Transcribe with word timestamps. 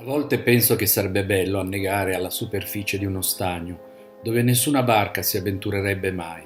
A 0.00 0.02
volte 0.02 0.38
penso 0.38 0.76
che 0.76 0.86
sarebbe 0.86 1.26
bello 1.26 1.60
annegare 1.60 2.14
alla 2.14 2.30
superficie 2.30 2.96
di 2.96 3.04
uno 3.04 3.20
stagno, 3.20 4.18
dove 4.22 4.40
nessuna 4.40 4.82
barca 4.82 5.20
si 5.20 5.36
avventurerebbe 5.36 6.10
mai, 6.10 6.42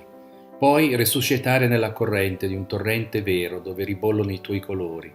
poi 0.58 0.96
resuscitare 0.96 1.69
nella 1.69 1.93
corrente 1.93 2.49
di 2.49 2.57
un 2.57 2.67
torrente 2.67 3.23
vero 3.23 3.61
dove 3.61 3.85
ribollono 3.85 4.33
i 4.33 4.41
tuoi 4.41 4.59
colori. 4.59 5.15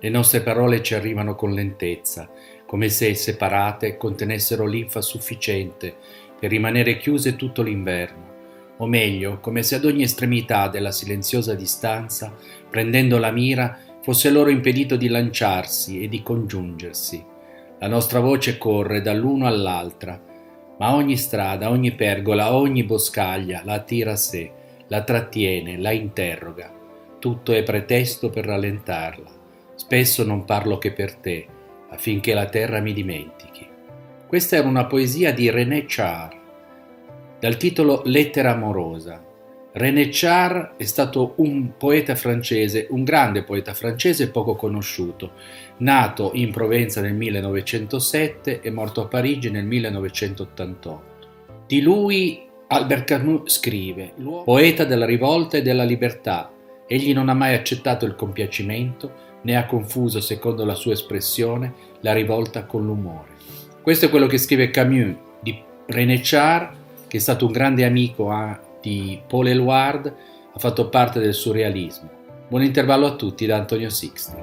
Le 0.00 0.08
nostre 0.08 0.40
parole 0.40 0.82
ci 0.82 0.94
arrivano 0.94 1.36
con 1.36 1.52
lentezza, 1.52 2.28
come 2.66 2.88
se 2.88 3.14
separate 3.14 3.96
contenessero 3.96 4.66
linfa 4.66 5.00
sufficiente 5.00 5.94
per 6.40 6.50
rimanere 6.50 6.96
chiuse 6.96 7.36
tutto 7.36 7.62
l'inverno, 7.62 8.74
o 8.78 8.86
meglio, 8.88 9.38
come 9.38 9.62
se 9.62 9.76
ad 9.76 9.84
ogni 9.84 10.02
estremità 10.02 10.66
della 10.66 10.90
silenziosa 10.90 11.54
distanza, 11.54 12.34
prendendo 12.68 13.16
la 13.18 13.30
mira, 13.30 13.78
fosse 14.02 14.28
loro 14.28 14.50
impedito 14.50 14.96
di 14.96 15.06
lanciarsi 15.06 16.02
e 16.02 16.08
di 16.08 16.20
congiungersi 16.20 17.29
la 17.80 17.88
nostra 17.88 18.20
voce 18.20 18.58
corre 18.58 19.00
dall'uno 19.00 19.46
all'altra, 19.46 20.20
ma 20.78 20.94
ogni 20.94 21.16
strada, 21.16 21.70
ogni 21.70 21.92
pergola, 21.92 22.54
ogni 22.54 22.84
boscaglia 22.84 23.62
la 23.64 23.74
attira 23.74 24.12
a 24.12 24.16
sé, 24.16 24.50
la 24.88 25.02
trattiene, 25.02 25.78
la 25.78 25.90
interroga. 25.90 26.70
Tutto 27.18 27.52
è 27.52 27.62
pretesto 27.62 28.28
per 28.28 28.44
rallentarla. 28.44 29.30
Spesso 29.74 30.24
non 30.24 30.44
parlo 30.44 30.76
che 30.76 30.92
per 30.92 31.14
te, 31.14 31.46
affinché 31.88 32.34
la 32.34 32.46
terra 32.46 32.80
mi 32.80 32.92
dimentichi. 32.92 33.66
Questa 34.26 34.56
era 34.56 34.68
una 34.68 34.84
poesia 34.84 35.32
di 35.32 35.48
René 35.48 35.84
Char, 35.86 36.38
dal 37.38 37.56
titolo 37.56 38.02
Lettera 38.04 38.52
amorosa, 38.52 39.24
René 39.72 40.08
Char 40.10 40.74
è 40.76 40.84
stato 40.84 41.34
un 41.36 41.76
poeta 41.76 42.16
francese, 42.16 42.88
un 42.90 43.04
grande 43.04 43.44
poeta 43.44 43.72
francese 43.72 44.30
poco 44.30 44.56
conosciuto, 44.56 45.32
nato 45.78 46.32
in 46.34 46.50
Provenza 46.50 47.00
nel 47.00 47.14
1907 47.14 48.62
e 48.62 48.70
morto 48.70 49.00
a 49.00 49.06
Parigi 49.06 49.48
nel 49.48 49.64
1988. 49.64 51.28
Di 51.68 51.82
lui 51.82 52.48
Albert 52.66 53.04
Camus 53.04 53.42
scrive, 53.58 54.12
poeta 54.44 54.84
della 54.84 55.06
rivolta 55.06 55.58
e 55.58 55.62
della 55.62 55.84
libertà, 55.84 56.50
egli 56.88 57.12
non 57.12 57.28
ha 57.28 57.34
mai 57.34 57.54
accettato 57.54 58.04
il 58.06 58.16
compiacimento 58.16 59.28
né 59.42 59.56
ha 59.56 59.66
confuso, 59.66 60.20
secondo 60.20 60.64
la 60.64 60.74
sua 60.74 60.94
espressione, 60.94 61.72
la 62.00 62.12
rivolta 62.12 62.64
con 62.64 62.84
l'umore. 62.84 63.28
Questo 63.82 64.06
è 64.06 64.10
quello 64.10 64.26
che 64.26 64.38
scrive 64.38 64.70
Camus 64.70 65.14
di 65.40 65.56
René 65.86 66.18
Char, 66.22 66.74
che 67.06 67.16
è 67.16 67.20
stato 67.20 67.46
un 67.46 67.52
grande 67.52 67.84
amico 67.84 68.30
a 68.30 68.60
di 68.80 69.20
Paul 69.26 69.48
Eluard 69.48 70.14
ha 70.52 70.58
fatto 70.58 70.88
parte 70.88 71.20
del 71.20 71.34
surrealismo. 71.34 72.10
Buon 72.48 72.62
intervallo 72.64 73.06
a 73.06 73.16
tutti 73.16 73.46
da 73.46 73.56
Antonio 73.56 73.90
Sixti. 73.90 74.39